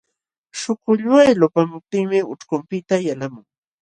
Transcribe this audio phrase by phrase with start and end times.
[0.59, 3.45] Śhukulluway lupamuptinmi ucćhkunpiqta yalqamun.